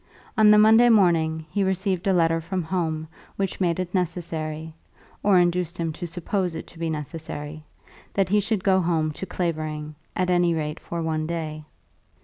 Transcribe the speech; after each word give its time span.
On 0.35 0.49
the 0.49 0.57
Monday 0.57 0.89
morning 0.89 1.45
he 1.51 1.63
received 1.63 2.07
a 2.07 2.11
letter 2.11 2.41
from 2.41 2.63
home 2.63 3.07
which 3.35 3.61
made 3.61 3.79
it 3.79 3.93
necessary, 3.93 4.73
or 5.21 5.37
induced 5.37 5.77
him 5.77 5.93
to 5.93 6.07
suppose 6.07 6.55
it 6.55 6.65
to 6.65 6.79
be 6.79 6.89
necessary, 6.89 7.63
that 8.15 8.29
he 8.29 8.39
should 8.39 8.63
go 8.63 8.81
home 8.81 9.11
to 9.11 9.27
Clavering, 9.27 9.93
at 10.15 10.31
any 10.31 10.55
rate 10.55 10.79
for 10.79 11.03
one 11.03 11.27
day. 11.27 11.65